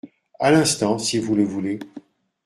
À 0.39 0.49
l’instant, 0.49 0.97
si 0.97 1.19
vous 1.19 1.35
le 1.35 1.43
voulez. 1.43 1.77